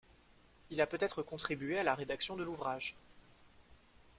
Il 0.71 0.81
a 0.81 0.87
peut-être 0.87 1.21
contribué 1.21 1.77
à 1.77 1.83
la 1.83 1.93
rédaction 1.93 2.35
de 2.35 2.41
l'ouvrage. 2.43 2.95